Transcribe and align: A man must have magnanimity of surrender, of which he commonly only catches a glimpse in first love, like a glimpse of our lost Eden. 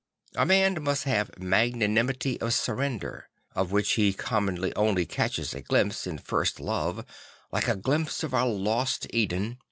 A 0.35 0.47
man 0.47 0.81
must 0.81 1.03
have 1.03 1.37
magnanimity 1.37 2.41
of 2.41 2.55
surrender, 2.55 3.29
of 3.53 3.71
which 3.71 3.91
he 3.91 4.13
commonly 4.13 4.73
only 4.73 5.05
catches 5.05 5.53
a 5.53 5.61
glimpse 5.61 6.07
in 6.07 6.17
first 6.17 6.59
love, 6.59 7.05
like 7.51 7.67
a 7.67 7.75
glimpse 7.75 8.23
of 8.23 8.33
our 8.33 8.47
lost 8.47 9.05
Eden. 9.11 9.59